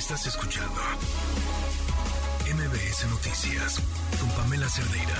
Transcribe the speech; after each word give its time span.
Estás 0.00 0.26
escuchando 0.26 0.80
MBS 2.54 3.06
Noticias 3.10 3.78
con 4.18 4.30
Pamela 4.30 4.66
Cerdeira. 4.66 5.14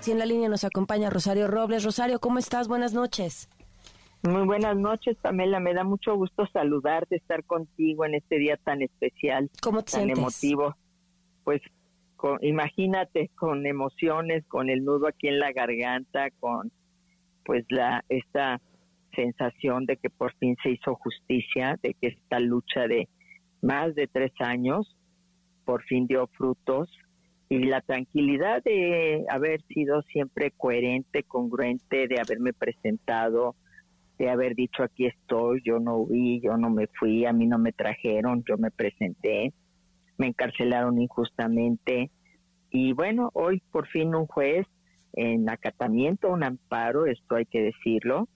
Si 0.00 0.12
en 0.12 0.18
la 0.18 0.24
línea 0.24 0.48
nos 0.48 0.64
acompaña 0.64 1.10
Rosario 1.10 1.48
Robles. 1.48 1.84
Rosario, 1.84 2.18
¿cómo 2.18 2.38
estás? 2.38 2.66
Buenas 2.68 2.94
noches. 2.94 3.50
Muy 4.22 4.46
buenas 4.46 4.74
noches, 4.76 5.18
Pamela. 5.20 5.60
Me 5.60 5.74
da 5.74 5.84
mucho 5.84 6.14
gusto 6.16 6.46
saludarte, 6.50 7.16
estar 7.16 7.44
contigo 7.44 8.06
en 8.06 8.14
este 8.14 8.38
día 8.38 8.56
tan 8.56 8.80
especial, 8.80 9.50
¿Cómo 9.60 9.82
te 9.82 9.92
tan 9.92 10.04
sientes? 10.04 10.18
emotivo. 10.18 10.74
Pues 11.44 11.60
con- 12.16 12.42
imagínate 12.42 13.30
con 13.36 13.66
emociones, 13.66 14.44
con 14.48 14.70
el 14.70 14.82
nudo 14.82 15.08
aquí 15.08 15.28
en 15.28 15.40
la 15.40 15.52
garganta, 15.52 16.30
con 16.40 16.72
pues 17.44 17.64
la 17.68 18.02
esta 18.08 18.60
sensación 19.14 19.86
de 19.86 19.96
que 19.96 20.10
por 20.10 20.34
fin 20.34 20.56
se 20.62 20.70
hizo 20.70 20.94
justicia, 20.96 21.78
de 21.82 21.94
que 21.94 22.08
esta 22.08 22.40
lucha 22.40 22.86
de 22.86 23.08
más 23.62 23.94
de 23.94 24.06
tres 24.06 24.32
años 24.38 24.96
por 25.64 25.82
fin 25.82 26.06
dio 26.06 26.28
frutos 26.28 26.88
y 27.48 27.58
la 27.58 27.80
tranquilidad 27.80 28.62
de 28.62 29.24
haber 29.28 29.62
sido 29.62 30.02
siempre 30.02 30.50
coherente, 30.50 31.22
congruente, 31.22 32.08
de 32.08 32.20
haberme 32.20 32.52
presentado, 32.52 33.54
de 34.18 34.30
haber 34.30 34.54
dicho 34.54 34.82
aquí 34.82 35.06
estoy, 35.06 35.62
yo 35.64 35.78
no 35.78 35.96
huí, 35.96 36.40
yo 36.40 36.56
no 36.56 36.70
me 36.70 36.86
fui, 36.86 37.24
a 37.24 37.32
mí 37.32 37.46
no 37.46 37.58
me 37.58 37.72
trajeron, 37.72 38.42
yo 38.48 38.56
me 38.56 38.70
presenté, 38.70 39.52
me 40.18 40.28
encarcelaron 40.28 41.00
injustamente 41.00 42.10
y 42.70 42.92
bueno, 42.92 43.30
hoy 43.34 43.62
por 43.70 43.86
fin 43.88 44.14
un 44.14 44.26
juez 44.26 44.66
en 45.12 45.48
acatamiento, 45.48 46.30
un 46.30 46.44
amparo, 46.44 47.06
esto 47.06 47.36
hay 47.36 47.46
que 47.46 47.62
decirlo, 47.62 48.28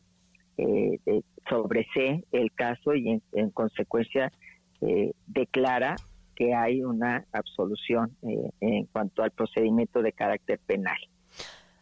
eh, 0.61 0.99
de- 1.07 1.25
sobresee 1.49 2.25
el 2.33 2.53
caso 2.53 2.95
y 2.95 3.09
en, 3.09 3.23
en 3.33 3.51
consecuencia 3.51 4.31
eh, 4.81 5.13
declara 5.27 5.97
que 6.37 6.55
hay 6.55 6.83
una 6.83 7.25
absolución 7.33 8.17
eh, 8.23 8.51
en 8.61 8.87
cuanto 8.87 9.23
al 9.23 9.31
procedimiento 9.31 10.01
de 10.03 10.13
carácter 10.13 10.59
penal. 10.67 10.97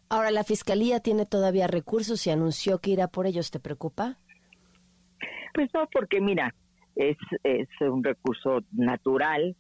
Ahora, 0.08 0.30
la 0.30 0.42
Fiscalía 0.42 1.00
tiene 1.00 1.26
todavía 1.26 1.66
recursos 1.66 2.26
y 2.26 2.30
anunció 2.30 2.78
que 2.78 2.90
irá 2.92 3.08
por 3.08 3.26
ellos. 3.26 3.50
¿Te 3.50 3.60
preocupa? 3.60 4.16
Pues 5.54 5.68
no, 5.74 5.86
porque 5.92 6.20
mira, 6.20 6.54
es, 6.96 7.16
es 7.44 7.68
un 7.80 8.02
recurso 8.02 8.60
natural. 8.72 9.54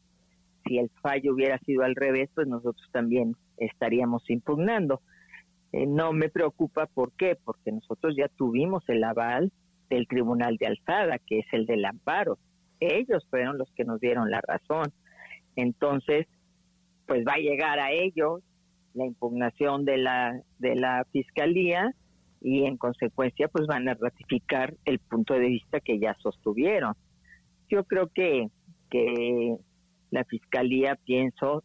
Si 0.66 0.78
el 0.78 0.90
fallo 1.02 1.34
hubiera 1.34 1.58
sido 1.60 1.82
al 1.82 1.94
revés, 1.94 2.30
pues 2.34 2.46
nosotros 2.46 2.86
también 2.92 3.36
estaríamos 3.58 4.28
impugnando. 4.30 5.00
Eh, 5.72 5.86
no 5.86 6.12
me 6.12 6.28
preocupa, 6.28 6.86
¿por 6.86 7.12
qué? 7.12 7.36
Porque 7.44 7.72
nosotros 7.72 8.14
ya 8.16 8.28
tuvimos 8.28 8.82
el 8.88 9.04
aval 9.04 9.52
del 9.90 10.06
Tribunal 10.06 10.56
de 10.56 10.66
Alzada, 10.66 11.18
que 11.18 11.40
es 11.40 11.46
el 11.52 11.66
del 11.66 11.84
amparo. 11.84 12.38
Ellos 12.80 13.26
fueron 13.30 13.58
los 13.58 13.70
que 13.72 13.84
nos 13.84 14.00
dieron 14.00 14.30
la 14.30 14.40
razón. 14.40 14.92
Entonces, 15.56 16.26
pues 17.06 17.24
va 17.26 17.34
a 17.34 17.38
llegar 17.38 17.78
a 17.80 17.90
ellos 17.90 18.42
la 18.94 19.06
impugnación 19.06 19.84
de 19.84 19.98
la, 19.98 20.40
de 20.58 20.74
la 20.76 21.04
Fiscalía 21.12 21.92
y 22.40 22.64
en 22.64 22.76
consecuencia 22.76 23.48
pues 23.48 23.66
van 23.66 23.88
a 23.88 23.94
ratificar 23.94 24.74
el 24.84 24.98
punto 24.98 25.34
de 25.34 25.48
vista 25.48 25.80
que 25.80 25.98
ya 25.98 26.14
sostuvieron. 26.20 26.94
Yo 27.68 27.84
creo 27.84 28.08
que, 28.08 28.48
que 28.90 29.56
la 30.10 30.24
Fiscalía, 30.24 30.96
pienso, 31.04 31.64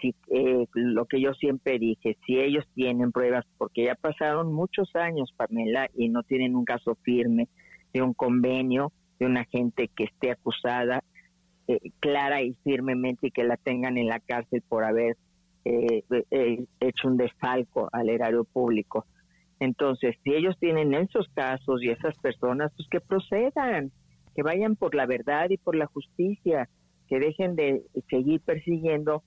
si, 0.00 0.14
eh, 0.30 0.66
lo 0.74 1.06
que 1.06 1.20
yo 1.20 1.34
siempre 1.34 1.78
dije, 1.78 2.16
si 2.26 2.38
ellos 2.38 2.64
tienen 2.74 3.12
pruebas, 3.12 3.44
porque 3.56 3.84
ya 3.84 3.94
pasaron 3.94 4.52
muchos 4.52 4.94
años, 4.94 5.32
Pamela, 5.36 5.88
y 5.94 6.08
no 6.08 6.22
tienen 6.22 6.56
un 6.56 6.64
caso 6.64 6.96
firme 7.02 7.48
de 7.92 8.02
un 8.02 8.14
convenio 8.14 8.92
de 9.18 9.26
una 9.26 9.44
gente 9.44 9.88
que 9.88 10.04
esté 10.04 10.30
acusada 10.30 11.02
eh, 11.66 11.90
clara 12.00 12.42
y 12.42 12.54
firmemente 12.64 13.26
y 13.26 13.30
que 13.30 13.44
la 13.44 13.56
tengan 13.56 13.98
en 13.98 14.06
la 14.06 14.20
cárcel 14.20 14.62
por 14.68 14.84
haber 14.84 15.16
eh, 15.64 16.02
eh, 16.30 16.64
hecho 16.80 17.08
un 17.08 17.18
desfalco 17.18 17.88
al 17.92 18.08
erario 18.08 18.44
público. 18.44 19.04
Entonces, 19.60 20.16
si 20.22 20.32
ellos 20.32 20.56
tienen 20.58 20.94
esos 20.94 21.28
casos 21.34 21.82
y 21.82 21.90
esas 21.90 22.16
personas, 22.18 22.72
pues 22.76 22.88
que 22.88 23.00
procedan, 23.00 23.90
que 24.34 24.42
vayan 24.42 24.76
por 24.76 24.94
la 24.94 25.04
verdad 25.04 25.50
y 25.50 25.58
por 25.58 25.74
la 25.76 25.86
justicia, 25.86 26.68
que 27.08 27.18
dejen 27.18 27.56
de 27.56 27.82
seguir 28.08 28.40
persiguiendo 28.40 29.22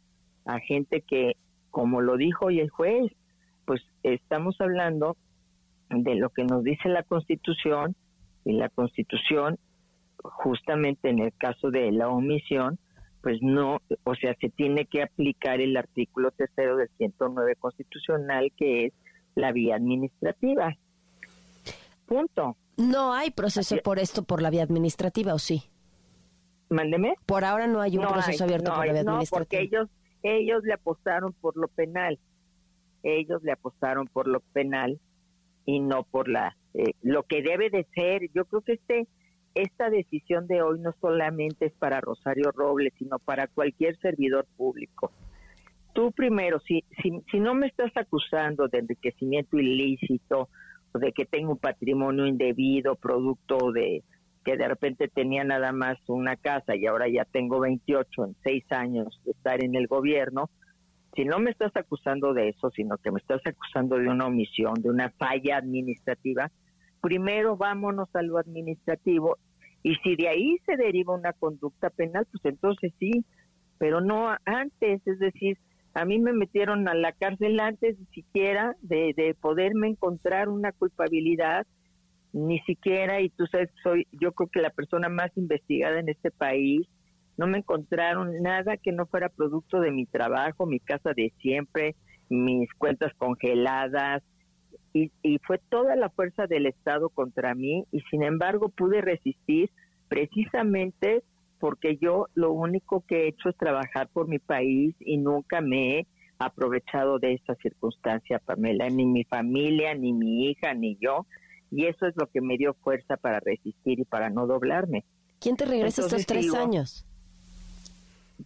a 0.46 0.60
gente 0.60 1.02
que, 1.02 1.34
como 1.70 2.02
lo 2.02 2.18
dijo 2.18 2.48
hoy 2.48 2.60
el 2.60 2.70
juez, 2.70 3.12
pues 3.66 3.82
estamos 4.04 4.56
hablando 4.60 5.16
de 5.90 6.16
lo 6.16 6.30
que 6.30 6.44
nos 6.44 6.64
dice 6.64 6.90
la 6.90 7.04
Constitución 7.04 7.96
y 8.46 8.54
la 8.54 8.70
Constitución, 8.70 9.58
justamente 10.24 11.10
en 11.10 11.20
el 11.20 11.34
caso 11.34 11.70
de 11.72 11.92
la 11.92 12.10
omisión, 12.10 12.80
pues 13.22 13.38
no, 13.42 13.80
o 14.04 14.16
sea, 14.16 14.36
se 14.42 14.50
tiene 14.50 14.86
que 14.86 15.04
aplicar 15.04 15.62
el 15.62 15.78
artículo 15.78 16.32
tercero 16.32 16.76
del 16.78 16.90
109 16.98 17.56
constitucional, 17.58 18.52
que 18.58 18.88
es 18.88 18.94
la 19.36 19.52
vía 19.52 19.76
administrativa. 19.76 20.76
Punto. 22.06 22.58
No 22.78 23.14
hay 23.14 23.32
proceso 23.32 23.76
Así- 23.76 23.84
por 23.84 24.00
esto 24.00 24.24
por 24.24 24.42
la 24.42 24.50
vía 24.50 24.64
administrativa, 24.64 25.34
¿o 25.34 25.40
sí? 25.40 25.64
Mándeme. 26.70 27.16
Por 27.26 27.44
ahora 27.44 27.68
no 27.68 27.82
hay 27.82 27.98
un 27.98 28.04
No 28.04 28.12
proceso 28.12 28.44
hay, 28.44 28.48
abierto 28.50 28.72
no 28.72 28.78
por 28.78 28.86
la 28.88 28.94
vía 28.94 29.04
no, 29.04 29.12
administrativa. 29.12 29.40
porque 29.40 29.62
ellos, 29.62 29.90
ellos 30.24 30.64
le 30.64 30.74
apostaron 30.74 31.34
por 31.34 31.58
lo 31.58 31.68
penal. 31.68 32.20
Ellos 33.04 33.42
le 33.44 33.52
apostaron 33.52 34.08
por 34.08 34.28
lo 34.28 34.40
penal 34.40 35.00
y 35.66 35.80
no 35.80 36.04
por 36.04 36.28
la 36.28 36.56
eh, 36.74 36.94
lo 37.02 37.24
que 37.24 37.42
debe 37.42 37.70
de 37.70 37.86
ser. 37.96 38.30
Yo 38.34 38.46
creo 38.46 38.62
que 38.62 38.74
este 38.74 39.08
esta 39.54 39.90
decisión 39.90 40.48
de 40.48 40.62
hoy 40.62 40.80
no 40.80 40.94
solamente 41.02 41.66
es 41.66 41.74
para 41.74 42.00
Rosario 42.00 42.52
Robles, 42.52 42.94
sino 42.98 43.20
para 43.20 43.48
cualquier 43.48 43.98
servidor 44.00 44.46
público. 44.56 45.12
Tú 45.94 46.14
primero, 46.14 46.62
si, 46.62 46.86
si, 47.02 47.22
si 47.30 47.40
no 47.42 47.54
me 47.54 47.68
estás 47.68 47.92
acusando 47.96 48.70
de 48.70 48.80
enriquecimiento 48.80 49.58
ilícito 49.58 50.48
o 50.94 51.00
de 51.00 51.12
que 51.12 51.26
tengo 51.26 51.52
un 51.52 51.58
patrimonio 51.58 52.26
indebido, 52.26 52.96
producto 52.96 53.74
de 53.74 54.04
que 54.44 54.58
de 54.58 54.68
repente 54.68 55.08
tenía 55.08 55.44
nada 55.44 55.72
más 55.72 55.98
una 56.08 56.36
casa 56.36 56.76
y 56.76 56.86
ahora 56.88 57.08
ya 57.08 57.26
tengo 57.26 57.60
28 57.60 58.26
en 58.26 58.36
seis 58.44 58.64
años 58.72 59.22
de 59.24 59.32
estar 59.32 59.64
en 59.64 59.76
el 59.76 59.88
gobierno, 59.88 60.50
si 61.16 61.26
no 61.26 61.40
me 61.40 61.52
estás 61.52 61.76
acusando 61.76 62.34
de 62.34 62.50
eso, 62.50 62.72
sino 62.72 62.98
que 62.98 63.12
me 63.12 63.20
estás 63.20 63.42
acusando 63.46 63.98
de 63.98 64.08
una 64.08 64.28
omisión, 64.28 64.76
de 64.76 64.90
una 64.90 65.10
falla 65.12 65.58
administrativa, 65.58 66.50
primero 67.02 67.58
vámonos 67.58 68.10
a 68.16 68.22
lo 68.22 68.38
administrativo 68.38 69.38
y 69.84 69.96
si 69.96 70.16
de 70.16 70.30
ahí 70.30 70.58
se 70.66 70.78
deriva 70.78 71.16
una 71.16 71.34
conducta 71.34 71.90
penal, 71.90 72.26
pues 72.32 72.46
entonces 72.46 72.94
sí, 73.00 73.26
pero 73.78 74.00
no 74.00 74.30
antes, 74.46 75.02
es 75.06 75.20
decir, 75.20 75.58
a 75.94 76.06
mí 76.06 76.20
me 76.20 76.34
metieron 76.34 76.88
a 76.88 76.94
la 76.94 77.12
cárcel 77.12 77.60
antes 77.60 78.00
ni 78.00 78.06
siquiera 78.08 78.76
de, 78.82 79.14
de 79.16 79.34
poderme 79.34 79.90
encontrar 79.90 80.50
una 80.50 80.72
culpabilidad, 80.72 81.68
ni 82.34 82.60
siquiera, 82.62 83.22
y 83.22 83.30
tú 83.30 83.46
sabes, 83.48 83.70
soy 83.84 84.08
yo 84.12 84.32
creo 84.32 84.50
que 84.50 84.62
la 84.62 84.70
persona 84.70 85.10
más 85.10 85.32
investigada 85.36 86.00
en 86.00 86.10
este 86.10 86.32
país, 86.32 86.88
no 87.38 87.48
me 87.48 87.60
encontraron 87.60 88.42
nada 88.42 88.78
que 88.78 88.92
no 88.92 89.06
fuera 89.06 89.30
producto 89.30 89.80
de 89.80 89.92
mi 89.92 90.06
trabajo, 90.06 90.66
mi 90.66 90.80
casa 90.80 91.14
de 91.16 91.34
siempre, 91.42 91.96
mis 92.30 92.72
cuentas 92.78 93.12
congeladas, 93.18 94.24
y, 94.94 95.12
y 95.24 95.40
fue 95.40 95.60
toda 95.70 95.96
la 95.96 96.10
fuerza 96.10 96.48
del 96.48 96.66
Estado 96.66 97.10
contra 97.10 97.56
mí, 97.56 97.86
y 97.92 98.02
sin 98.12 98.24
embargo 98.24 98.70
pude 98.70 99.02
resistir 99.02 99.70
precisamente 100.08 101.24
porque 101.60 101.98
yo 101.98 102.26
lo 102.34 102.52
único 102.52 103.06
que 103.08 103.24
he 103.24 103.28
hecho 103.30 103.50
es 103.50 103.56
trabajar 103.56 104.10
por 104.12 104.28
mi 104.28 104.40
país 104.40 104.96
y 105.00 105.18
nunca 105.18 105.62
me 105.62 106.00
he 106.00 106.08
aprovechado 106.40 107.20
de 107.20 107.34
esta 107.34 107.56
circunstancia, 107.56 108.40
Pamela, 108.40 108.90
ni 108.90 109.06
mi 109.06 109.24
familia, 109.26 109.94
ni 109.94 110.12
mi 110.12 110.48
hija, 110.48 110.74
ni 110.74 110.98
yo, 111.00 111.28
y 111.72 111.86
eso 111.86 112.06
es 112.06 112.16
lo 112.18 112.28
que 112.28 112.42
me 112.42 112.58
dio 112.58 112.74
fuerza 112.76 113.18
para 113.18 113.40
resistir 113.40 114.00
y 114.00 114.06
para 114.06 114.30
no 114.30 114.46
doblarme. 114.46 115.06
¿Quién 115.40 115.56
te 115.56 115.66
regresa 115.66 116.02
estos 116.02 116.26
tres 116.26 116.44
digo, 116.44 116.58
años? 116.58 117.06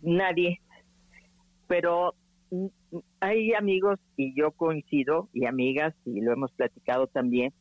nadie. 0.02 0.62
Pero 1.68 2.14
mm, 2.52 2.66
mm, 2.92 3.00
hay 3.20 3.54
amigos, 3.54 4.00
y 4.16 4.34
yo 4.40 4.52
coincido, 4.52 5.30
y 5.34 5.46
amigas, 5.46 5.94
y 6.06 6.22
lo 6.22 6.32
hemos 6.32 6.52
platicado 6.54 7.08
también, 7.08 7.54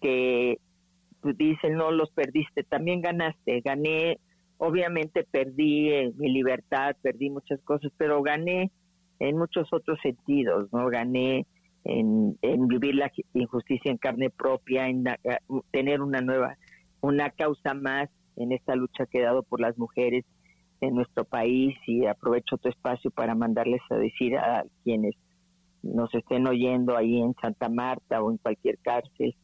que 0.00 0.58
pues, 1.20 1.36
dicen, 1.36 1.74
no 1.74 1.90
los 1.90 2.10
perdiste, 2.10 2.62
también 2.64 3.00
ganaste, 3.00 3.60
gané, 3.60 4.18
obviamente 4.58 5.26
perdí 5.30 5.90
eh, 5.90 6.12
mi 6.16 6.32
libertad, 6.32 6.96
perdí 7.02 7.30
muchas 7.30 7.60
cosas, 7.62 7.92
pero 7.96 8.22
gané 8.22 8.70
en 9.18 9.36
muchos 9.36 9.68
otros 9.72 9.98
sentidos, 10.02 10.68
¿no? 10.72 10.88
Gané 10.88 11.46
en, 11.84 12.36
vivir 12.68 12.94
la 12.94 13.10
injusticia 13.34 13.90
en 13.90 13.98
carne 13.98 14.30
propia, 14.30 14.88
en 14.88 15.04
la- 15.04 15.18
eh, 15.24 15.38
tener 15.70 16.00
una 16.00 16.20
nueva, 16.20 16.56
una 17.00 17.30
causa 17.30 17.74
más 17.74 18.08
en 18.36 18.52
esta 18.52 18.76
lucha 18.76 19.06
que 19.06 19.18
he 19.18 19.22
dado 19.22 19.42
por 19.42 19.60
las 19.60 19.76
mujeres 19.78 20.24
en 20.80 20.94
nuestro 20.94 21.24
país 21.24 21.76
y 21.86 22.06
aprovecho 22.06 22.56
tu 22.58 22.68
espacio 22.68 23.10
para 23.10 23.34
mandarles 23.34 23.80
a 23.90 23.96
decir 23.96 24.36
a 24.36 24.64
quienes 24.84 25.14
nos 25.82 26.12
estén 26.14 26.46
oyendo 26.46 26.96
ahí 26.96 27.20
en 27.20 27.34
Santa 27.40 27.68
Marta 27.68 28.22
o 28.22 28.30
en 28.30 28.38
cualquier 28.38 28.78
cárcel 28.78 29.34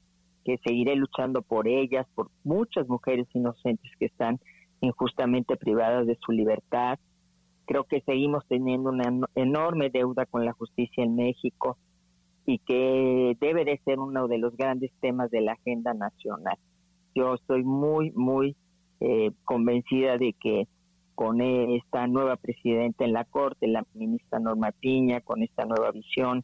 que 0.45 0.59
seguiré 0.65 0.97
luchando 0.97 1.43
por 1.43 1.69
ellas, 1.69 2.07
por 2.15 2.31
muchas 2.45 2.89
mujeres 2.89 3.27
inocentes 3.35 3.91
que 3.99 4.07
están 4.07 4.39
injustamente 4.81 5.57
privadas 5.57 6.07
de 6.07 6.17
su 6.25 6.33
libertad. 6.33 6.99
Creo 7.67 7.85
que 7.85 8.01
seguimos 8.03 8.47
teniendo 8.49 8.91
una 8.91 9.13
enorme 9.35 9.91
deuda 9.91 10.25
con 10.27 10.45
la 10.45 10.53
justicia 10.53 11.05
en 11.05 11.17
México 11.17 11.77
y 12.49 12.61
que 12.61 13.37
debe 13.43 13.67
de 13.67 13.79
ser 13.85 13.99
uno 13.99 14.27
de 14.27 14.39
los 14.39 14.57
grandes 14.57 14.91
temas 15.03 15.31
de 15.31 15.43
la 15.43 15.53
agenda 15.53 15.93
nacional. 15.93 16.57
Yo 17.15 17.35
estoy 17.35 17.63
muy, 17.63 18.11
muy 18.13 18.57
eh, 19.01 19.33
convencida 19.45 20.17
de 20.17 20.33
que 20.33 20.67
con 21.15 21.43
esta 21.43 22.07
nueva 22.07 22.37
presidenta 22.37 23.05
en 23.05 23.13
la 23.13 23.25
Corte, 23.25 23.69
la 23.69 23.85
ministra 23.93 24.39
Norma 24.39 24.73
Piña, 24.73 25.21
con 25.21 25.43
esta 25.43 25.67
nueva 25.67 25.91
visión 25.91 26.43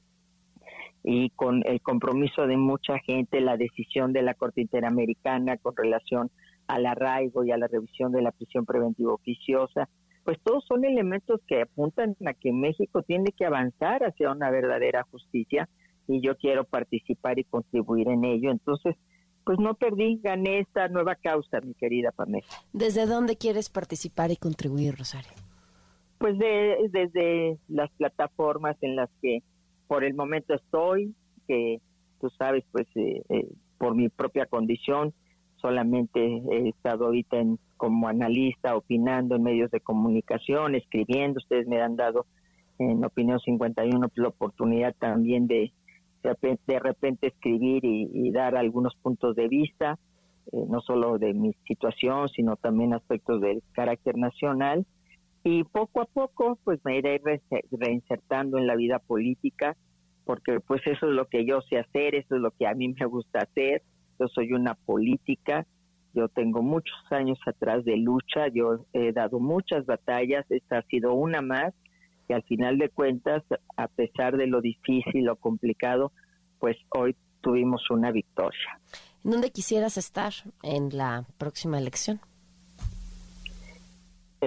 y 1.03 1.31
con 1.31 1.63
el 1.65 1.81
compromiso 1.81 2.47
de 2.47 2.59
mucha 2.59 2.99
gente, 2.99 3.41
la 3.41 3.57
decisión 3.57 4.13
de 4.13 4.21
la 4.21 4.35
Corte 4.35 4.61
Interamericana 4.61 5.57
con 5.57 5.75
relación 5.75 6.31
al 6.67 6.85
arraigo 6.85 7.45
y 7.45 7.51
a 7.51 7.57
la 7.57 7.67
revisión 7.67 8.13
de 8.13 8.21
la 8.21 8.33
prisión 8.33 8.67
preventiva 8.67 9.15
oficiosa, 9.15 9.89
pues 10.23 10.39
todos 10.43 10.67
son 10.67 10.85
elementos 10.85 11.41
que 11.47 11.63
apuntan 11.63 12.15
a 12.27 12.35
que 12.35 12.53
México 12.53 13.03
tiene 13.03 13.33
que 13.33 13.47
avanzar 13.47 14.05
hacia 14.05 14.31
una 14.31 14.51
verdadera 14.51 15.03
justicia 15.11 15.67
y 16.07 16.21
yo 16.21 16.37
quiero 16.37 16.65
participar 16.65 17.39
y 17.39 17.45
contribuir 17.45 18.09
en 18.09 18.25
ello. 18.25 18.51
Entonces, 18.51 18.97
pues 19.45 19.59
no 19.59 19.75
perdí, 19.75 20.21
gané 20.23 20.61
esta 20.61 20.89
nueva 20.89 21.15
causa, 21.17 21.61
mi 21.61 21.75
querida 21.75 22.11
Pamela. 22.13 22.47
¿Desde 22.73 23.07
dónde 23.07 23.37
quieres 23.37 23.69
participar 23.69 24.31
y 24.31 24.37
contribuir, 24.37 24.97
Rosario? 24.97 25.33
Pues 26.19 26.39
desde 26.39 27.59
las 27.69 27.91
plataformas 27.93 28.77
en 28.81 28.97
las 28.97 29.11
que 29.21 29.43
por 29.87 30.05
el 30.05 30.15
momento 30.15 30.55
estoy, 30.55 31.15
que 31.47 31.81
tú 32.21 32.31
sabes, 32.39 32.65
pues 32.73 32.87
eh, 32.95 33.23
eh, 33.29 33.49
por 33.77 33.95
mi 33.95 34.09
propia 34.09 34.47
condición, 34.47 35.13
solamente 35.57 36.21
he 36.51 36.69
estado 36.69 37.07
ahorita 37.07 37.39
en, 37.39 37.59
como 37.77 38.09
analista, 38.09 38.77
opinando 38.77 39.37
en 39.37 39.43
medios 39.43 39.71
de 39.71 39.81
comunicación, 39.81 40.75
escribiendo. 40.75 41.39
Ustedes 41.39 41.67
me 41.67 41.83
han 41.83 41.97
dado 41.97 42.27
en 42.79 43.05
Opinión 43.05 43.41
51 43.41 44.09
pues, 44.09 44.19
la 44.19 44.29
oportunidad 44.29 44.95
también 44.99 45.47
de 45.47 45.73
de 46.67 46.79
repente 46.79 47.29
escribir 47.29 47.85
y, 47.85 48.31
dar 48.33 48.57
algunos 48.57 48.95
puntos 48.97 49.37
de 49.37 49.49
vista, 49.49 49.99
eh, 50.53 50.57
no 50.69 50.81
solo 50.81 51.19
de 51.19 51.35
mi 51.35 51.53
situación, 51.69 52.29
sino 52.29 52.57
también 52.57 52.95
aspectos 52.95 53.41
del 53.41 53.63
carácter 53.73 54.17
nacional. 54.17 54.87
Y 55.45 55.65
poco 55.65 56.01
a 56.01 56.07
poco, 56.07 56.59
pues 56.65 56.81
me 56.85 56.97
iré 56.97 57.21
reinsertando 57.71 58.59
en 58.59 58.67
la 58.67 58.77
vida 58.77 58.99
política, 58.99 59.77
porque 60.25 60.59
pues 60.61 60.81
eso 60.87 61.07
es 61.07 61.13
lo 61.13 61.27
que 61.27 61.45
yo 61.45 61.61
sé 61.63 61.79
hacer, 61.79 62.15
eso 62.15 62.37
es 62.37 62.41
lo 62.41 62.51
que 62.51 62.67
a 62.67 62.75
mí 62.75 62.95
me 62.99 63.07
gusta 63.07 63.41
hacer 63.41 63.83
yo 64.19 64.29
soy 64.29 64.53
una 64.53 64.75
política, 64.75 65.67
yo 66.15 66.29
tengo 66.29 66.63
muchos 66.63 66.97
años 67.11 67.39
atrás 67.47 67.85
de 67.85 67.97
lucha, 67.97 68.49
yo 68.49 68.85
he 68.93 69.13
dado 69.13 69.41
muchas 69.41 69.85
batallas, 69.87 70.45
esta 70.51 70.79
ha 70.79 70.83
sido 70.83 71.15
una 71.15 71.43
más, 71.43 71.75
y 72.29 72.33
al 72.33 72.43
final 72.45 72.79
de 72.79 72.89
cuentas, 72.89 73.43
a 73.77 73.89
pesar 73.89 74.37
de 74.37 74.47
lo 74.47 74.61
difícil, 74.61 75.25
lo 75.25 75.37
complicado, 75.37 76.13
pues 76.59 76.77
hoy 76.97 77.17
tuvimos 77.41 77.91
una 77.91 78.11
victoria. 78.11 78.81
¿Dónde 79.23 79.51
quisieras 79.51 79.97
estar 79.97 80.33
en 80.63 80.97
la 80.97 81.25
próxima 81.39 81.79
elección? 81.79 82.21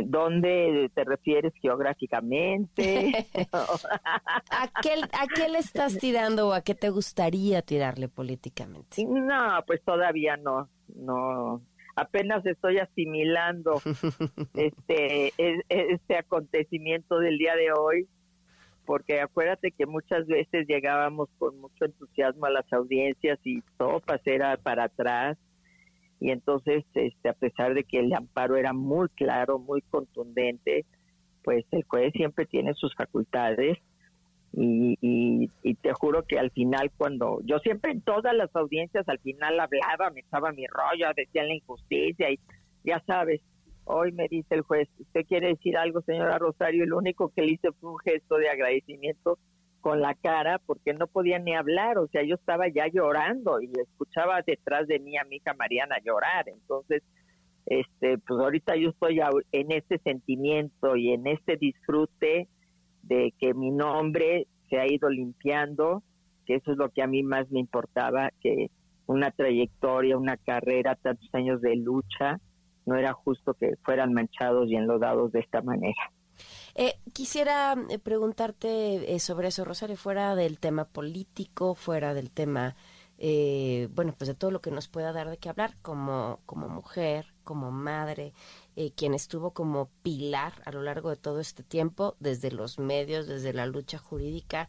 ¿Dónde 0.06 0.92
te 0.94 1.04
refieres 1.04 1.54
geográficamente? 1.62 3.28
¿A, 3.52 4.68
qué, 4.82 4.92
¿A 5.12 5.28
qué 5.34 5.50
le 5.50 5.60
estás 5.60 5.98
tirando 5.98 6.50
o 6.50 6.54
a 6.54 6.62
qué 6.62 6.76
te 6.76 6.90
gustaría 6.90 7.62
tirarle 7.62 8.08
políticamente? 8.08 9.04
No, 9.06 9.64
pues 9.66 9.82
todavía 9.84 10.38
no, 10.38 10.70
no. 10.96 11.62
Apenas 11.98 12.46
estoy 12.46 12.78
asimilando 12.78 13.82
este, 14.54 15.34
e, 15.36 15.62
e, 15.68 15.94
este 15.94 16.16
acontecimiento 16.16 17.18
del 17.18 17.40
día 17.40 17.56
de 17.56 17.72
hoy, 17.72 18.08
porque 18.86 19.20
acuérdate 19.20 19.72
que 19.72 19.88
muchas 19.88 20.28
veces 20.28 20.68
llegábamos 20.68 21.28
con 21.40 21.60
mucho 21.60 21.86
entusiasmo 21.86 22.46
a 22.46 22.52
las 22.52 22.72
audiencias 22.72 23.40
y 23.44 23.62
todo 23.80 24.04
era 24.26 24.58
para 24.58 24.84
atrás. 24.84 25.40
Y 26.20 26.30
entonces 26.30 26.86
este 26.94 27.30
a 27.30 27.34
pesar 27.34 27.74
de 27.74 27.84
que 27.84 28.00
el 28.00 28.14
amparo 28.14 28.58
era 28.58 28.74
muy 28.74 29.10
claro 29.10 29.58
muy 29.60 29.82
contundente 29.82 30.86
pues 31.44 31.64
el 31.72 31.84
juez 31.84 32.12
siempre 32.14 32.46
tiene 32.46 32.74
sus 32.74 32.94
facultades 32.96 33.78
y, 34.60 35.50
y, 35.62 35.76
te 35.76 35.94
juro 35.94 36.24
que 36.24 36.40
al 36.40 36.50
final 36.50 36.90
cuando 36.98 37.42
yo 37.44 37.60
siempre 37.60 37.92
en 37.92 38.02
todas 38.02 38.36
las 38.36 38.56
audiencias 38.56 39.08
al 39.08 39.20
final 39.20 39.60
hablaba 39.60 40.10
me 40.10 40.22
echaba 40.22 40.52
mi 40.52 40.66
rollo 40.66 41.14
decía 41.16 41.44
la 41.44 41.54
injusticia 41.54 42.32
y 42.32 42.40
ya 42.84 43.04
sabes 43.06 43.42
hoy 43.86 44.12
me 44.14 44.28
dice 44.28 44.56
el 44.56 44.62
juez 44.62 44.90
usted 45.00 45.26
quiere 45.28 45.50
decir 45.50 45.78
algo 45.78 46.02
señora 46.02 46.40
Rosario 46.40 46.84
y 46.84 46.88
lo 46.88 46.98
único 46.98 47.30
que 47.36 47.44
le 47.44 47.54
hice 47.54 47.72
fue 47.80 47.92
un 47.92 48.00
gesto 48.00 48.38
de 48.38 48.50
agradecimiento 48.50 49.38
con 49.88 50.02
la 50.02 50.16
cara 50.16 50.60
porque 50.66 50.94
no 50.94 51.08
podía 51.08 51.40
ni 51.40 51.56
hablar, 51.56 51.98
o 51.98 52.08
sea, 52.08 52.22
yo 52.24 52.36
estaba 52.36 52.68
ya 52.68 52.88
llorando 52.88 53.62
y 53.62 53.72
escuchaba 53.80 54.42
detrás 54.46 54.86
de 54.88 55.00
mí 55.00 55.18
a 55.18 55.24
mi 55.24 55.38
hija 55.38 55.54
Mariana 55.54 55.96
llorar, 56.04 56.50
entonces, 56.50 57.04
este, 57.66 58.18
pues 58.18 58.38
ahorita 58.38 58.76
yo 58.76 58.90
estoy 58.90 59.22
en 59.52 59.72
este 59.72 60.00
sentimiento 60.00 60.98
y 60.98 61.14
en 61.14 61.28
este 61.28 61.56
disfrute 61.56 62.50
de 63.08 63.34
que 63.40 63.54
mi 63.54 63.72
nombre 63.72 64.48
se 64.70 64.80
ha 64.80 64.86
ido 64.92 65.10
limpiando, 65.10 66.04
que 66.46 66.56
eso 66.56 66.72
es 66.72 66.78
lo 66.78 66.90
que 66.90 67.02
a 67.02 67.08
mí 67.08 67.24
más 67.24 67.50
me 67.52 67.60
importaba, 67.60 68.32
que 68.42 68.70
una 69.06 69.32
trayectoria, 69.32 70.18
una 70.18 70.38
carrera, 70.38 70.96
tantos 70.96 71.30
años 71.34 71.62
de 71.62 71.76
lucha, 71.76 72.40
no 72.86 72.96
era 72.96 73.14
justo 73.14 73.54
que 73.54 73.76
fueran 73.84 74.14
manchados 74.14 74.70
y 74.70 74.76
enlodados 74.76 75.32
de 75.32 75.40
esta 75.40 75.62
manera. 75.62 76.12
Eh, 76.76 76.94
quisiera 77.14 77.76
eh, 77.90 78.00
preguntarte 78.00 79.16
eh, 79.16 79.20
sobre 79.20 79.48
eso, 79.48 79.66
Rosario, 79.66 79.98
fuera 79.98 80.36
del 80.36 80.60
tema 80.60 80.86
político, 80.86 81.74
fuera 81.76 82.14
del 82.14 82.32
tema, 82.32 82.76
bueno, 83.20 84.14
pues 84.16 84.28
de 84.28 84.36
todo 84.36 84.52
lo 84.52 84.62
que 84.62 84.70
nos 84.70 84.88
pueda 84.88 85.12
dar 85.12 85.30
de 85.30 85.38
qué 85.38 85.50
hablar 85.50 85.76
como, 85.82 86.40
como 86.46 86.70
mujer, 86.70 87.34
como 87.48 87.72
madre, 87.72 88.34
quien 88.98 89.14
estuvo 89.14 89.54
como 89.54 89.90
pilar 90.04 90.52
a 90.66 90.72
lo 90.72 90.82
largo 90.82 91.10
de 91.10 91.16
todo 91.16 91.40
este 91.40 91.64
tiempo, 91.64 92.16
desde 92.20 92.52
los 92.52 92.78
medios, 92.78 93.26
desde 93.28 93.54
la 93.54 93.66
lucha 93.66 93.98
jurídica, 93.98 94.68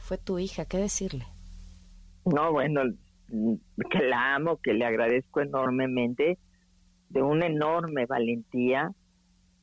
fue 0.00 0.16
tu 0.16 0.38
hija, 0.38 0.64
¿qué 0.64 0.78
decirle? 0.78 1.26
No, 2.24 2.50
bueno, 2.52 2.80
que 3.28 4.02
la 4.02 4.34
amo, 4.34 4.56
que 4.56 4.72
le 4.72 4.86
agradezco 4.86 5.42
enormemente, 5.42 6.38
de 7.10 7.22
una 7.22 7.46
enorme 7.46 8.06
valentía, 8.06 8.90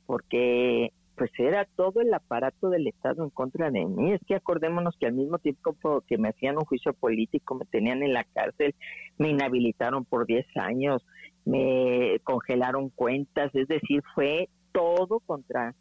porque 0.06 0.92
pues 1.16 1.32
era 1.38 1.66
todo 1.78 2.02
el 2.02 2.14
aparato 2.14 2.70
del 2.70 2.88
Estado 2.88 3.24
en 3.24 3.30
contra 3.30 3.72
de 3.72 3.86
mí. 3.86 4.12
Es 4.12 4.20
que 4.28 4.36
acordémonos 4.36 4.98
que 5.00 5.06
al 5.06 5.14
mismo 5.14 5.38
tiempo 5.38 6.04
que 6.08 6.18
me 6.18 6.28
hacían 6.28 6.58
un 6.58 6.66
juicio 6.66 6.94
político, 6.94 7.56
me 7.56 7.64
tenían 7.66 8.04
en 8.04 8.12
la 8.12 8.26
cárcel, 8.26 8.76
me 9.18 9.30
inhabilitaron 9.30 10.04
por 10.04 10.26
10 10.26 10.46
años, 10.58 11.06
me 11.46 12.20
congelaron 12.24 12.90
cuentas, 12.90 13.54
es 13.54 13.68
decir, 13.68 14.02
fue 14.14 14.50
todo 14.72 15.20
contra, 15.22 15.76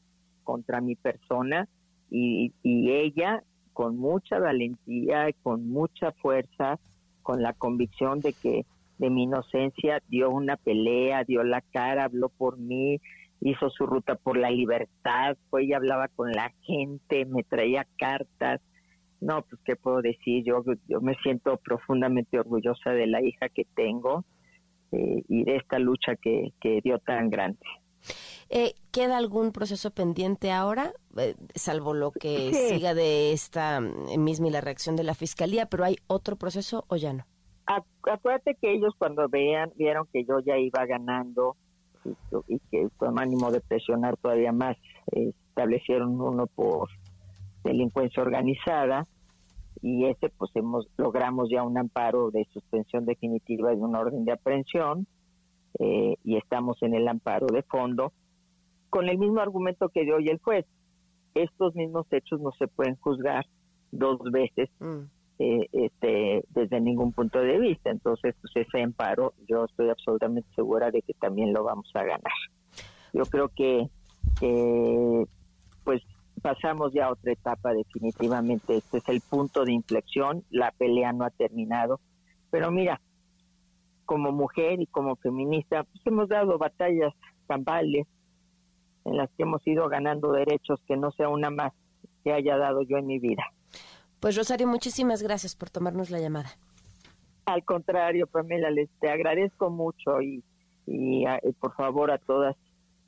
contra 0.44 0.80
mi 0.80 0.94
persona 0.94 1.68
y, 2.11 2.52
y 2.62 2.92
ella 2.92 3.42
con 3.73 3.97
mucha 3.97 4.38
valentía, 4.38 5.28
con 5.42 5.68
mucha 5.68 6.12
fuerza, 6.12 6.78
con 7.23 7.42
la 7.42 7.54
convicción 7.54 8.21
de 8.21 8.33
que 8.35 8.66
de 8.99 9.11
mi 9.11 9.25
inocencia 9.25 10.00
dio 10.09 10.30
una 10.30 10.56
pelea, 10.56 11.25
dio 11.25 11.42
la 11.42 11.61
cara, 11.61 12.04
habló 12.04 12.28
por 12.28 12.59
mí, 12.59 13.00
hizo 13.40 13.68
su 13.71 13.87
ruta 13.87 14.14
por 14.14 14.37
la 14.37 14.50
libertad, 14.50 15.37
fue 15.50 15.64
y 15.64 15.73
hablaba 15.73 16.09
con 16.09 16.30
la 16.30 16.52
gente, 16.62 17.25
me 17.25 17.42
traía 17.42 17.87
cartas. 17.99 18.61
No, 19.21 19.42
pues 19.42 19.61
qué 19.64 19.75
puedo 19.75 20.02
decir, 20.02 20.44
yo, 20.44 20.62
yo 20.87 21.00
me 21.00 21.14
siento 21.23 21.56
profundamente 21.56 22.38
orgullosa 22.38 22.90
de 22.90 23.06
la 23.06 23.23
hija 23.23 23.49
que 23.49 23.64
tengo 23.75 24.25
eh, 24.93 25.23
y 25.29 25.45
de 25.45 25.57
esta 25.57 25.79
lucha 25.79 26.17
que, 26.17 26.53
que 26.61 26.81
dio 26.83 26.99
tan 26.99 27.31
grande. 27.31 27.61
Eh, 28.50 28.75
¿Queda 28.93 29.17
algún 29.17 29.53
proceso 29.53 29.91
pendiente 29.91 30.53
ahora, 30.53 30.93
eh, 31.17 31.35
salvo 31.55 31.95
lo 31.95 32.12
que 32.12 32.53
siga 32.53 32.95
de 32.95 33.33
esta 33.33 33.81
misma 33.81 34.49
y 34.49 34.50
la 34.50 34.61
reacción 34.61 34.97
de 34.97 35.05
la 35.05 35.14
fiscalía, 35.14 35.67
pero 35.67 35.85
hay 35.85 35.97
otro 36.07 36.37
proceso 36.37 36.85
o 36.88 36.97
ya 36.97 37.12
no? 37.12 37.25
Acuérdate 37.67 38.57
que 38.61 38.75
ellos 38.75 38.93
cuando 38.99 39.26
vean, 39.29 39.73
vieron 39.76 40.07
que 40.12 40.25
yo 40.25 40.38
ya 40.41 40.59
iba 40.59 40.85
ganando, 40.85 41.57
y 42.49 42.59
que 42.71 42.88
con 42.97 43.19
ánimo 43.19 43.50
de 43.50 43.61
presionar 43.61 44.17
todavía 44.17 44.53
más 44.53 44.76
establecieron 45.11 46.21
uno 46.21 46.47
por 46.47 46.88
delincuencia 47.62 48.23
organizada 48.23 49.07
y 49.85 50.07
ese 50.07 50.31
pues 50.31 50.50
hemos 50.55 50.88
logramos 50.97 51.49
ya 51.50 51.62
un 51.62 51.76
amparo 51.76 52.31
de 52.31 52.47
suspensión 52.53 53.05
definitiva 53.05 53.71
de 53.71 53.76
una 53.76 54.00
orden 54.00 54.25
de 54.25 54.33
aprehensión 54.33 55.07
eh, 55.79 56.17
y 56.25 56.37
estamos 56.37 56.83
en 56.83 56.95
el 56.95 57.07
amparo 57.07 57.47
de 57.47 57.62
fondo 57.62 58.12
con 58.88 59.09
el 59.09 59.19
mismo 59.19 59.41
argumento 59.41 59.91
que 59.91 60.05
dio 60.05 60.17
hoy 60.17 60.29
el 60.29 60.38
juez 60.38 60.67
estos 61.35 61.75
mismos 61.75 62.07
hechos 62.11 62.41
no 62.41 62.53
se 62.53 62.69
pueden 62.69 62.97
juzgar 62.97 63.45
dos 63.91 64.19
veces 64.31 64.71
mm. 64.81 65.03
eh, 65.38 65.69
este, 65.73 66.45
desde 66.50 66.81
ningún 66.81 67.12
punto 67.12 67.38
de 67.41 67.59
vista. 67.59 67.91
Entonces, 67.91 68.35
pues 68.41 68.67
ese 68.67 68.83
amparo 68.83 69.35
yo 69.49 69.64
estoy 69.64 69.91
absolutamente 69.91 70.49
segura 70.55 70.91
de 70.91 71.03
que 71.03 71.14
también 71.14 71.53
lo 71.53 71.64
vamos 71.64 71.91
a 71.95 72.03
ganar. 72.03 72.23
Yo 73.12 73.25
creo 73.25 73.49
que, 73.49 73.88
pasamos 76.43 76.93
ya 76.93 77.07
a 77.07 77.12
otra 77.12 77.33
etapa 77.33 77.73
definitivamente. 77.73 78.76
Este 78.76 78.99
es 78.99 79.09
el 79.09 79.21
punto 79.21 79.64
de 79.64 79.73
inflexión, 79.73 80.45
la 80.50 80.71
pelea 80.73 81.12
no 81.12 81.25
ha 81.25 81.31
terminado. 81.31 82.00
Pero 82.50 82.71
mira, 82.71 83.00
como 84.05 84.33
mujer 84.33 84.81
y 84.81 84.87
como 84.87 85.17
feminista, 85.17 85.85
pues 85.85 86.07
hemos 86.07 86.29
dado 86.29 86.59
batallas 86.59 87.12
campales 87.47 88.07
en 89.05 89.17
las 89.17 89.31
que 89.31 89.43
hemos 89.43 89.67
ido 89.67 89.88
ganando 89.88 90.33
derechos 90.33 90.81
que 90.87 90.97
no 90.97 91.11
sea 91.12 91.29
una 91.29 91.50
más 91.50 91.73
que 92.23 92.33
haya 92.33 92.57
dado 92.57 92.83
yo 92.83 92.97
en 92.97 93.07
mi 93.07 93.19
vida. 93.19 93.45
Pues 94.21 94.37
Rosario, 94.37 94.67
muchísimas 94.67 95.23
gracias 95.23 95.55
por 95.55 95.71
tomarnos 95.71 96.11
la 96.11 96.19
llamada. 96.19 96.50
Al 97.45 97.62
contrario, 97.64 98.26
Pamela, 98.26 98.71
les 98.71 98.88
te 99.00 99.11
agradezco 99.11 99.69
mucho 99.69 100.23
y, 100.23 100.43
y, 100.87 101.25
por 101.61 101.75
favor 101.75 102.11
a 102.11 102.19
todas 102.19 102.57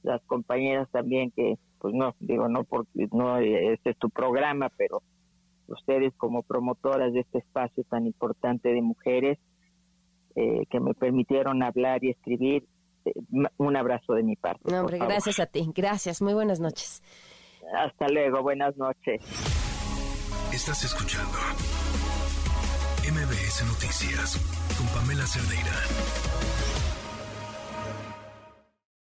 las 0.02 0.20
compañeras 0.24 0.90
también 0.90 1.30
que, 1.30 1.58
pues 1.80 1.94
no, 1.94 2.14
digo, 2.20 2.48
no 2.48 2.64
porque 2.64 3.08
no 3.12 3.38
este 3.38 3.90
es 3.90 3.98
tu 3.98 4.10
programa, 4.10 4.70
pero 4.76 5.02
ustedes 5.68 6.14
como 6.16 6.42
promotoras 6.42 7.12
de 7.12 7.20
este 7.20 7.38
espacio 7.38 7.84
tan 7.84 8.06
importante 8.06 8.68
de 8.68 8.82
mujeres 8.82 9.38
eh, 10.34 10.66
que 10.70 10.80
me 10.80 10.94
permitieron 10.94 11.62
hablar 11.62 12.04
y 12.04 12.10
escribir, 12.10 12.64
eh, 13.04 13.12
un 13.56 13.76
abrazo 13.76 14.14
de 14.14 14.22
mi 14.22 14.36
parte. 14.36 14.70
No, 14.70 14.80
hombre, 14.80 14.98
gracias 14.98 15.40
a 15.40 15.46
ti, 15.46 15.70
gracias, 15.74 16.20
muy 16.22 16.34
buenas 16.34 16.60
noches. 16.60 17.02
Hasta 17.74 18.08
luego, 18.08 18.42
buenas 18.42 18.76
noches. 18.76 19.22
Estás 20.52 20.84
escuchando 20.84 21.36
MBS 23.02 23.64
Noticias 23.66 24.38
con 24.76 24.86
Pamela 24.88 25.26
Cerdeira. 25.26 26.75